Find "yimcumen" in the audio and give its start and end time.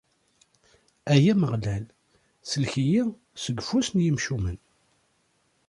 4.03-4.57